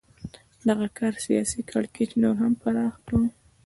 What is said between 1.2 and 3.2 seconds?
سیاسي کړکېچ نور هم پراخ کړ.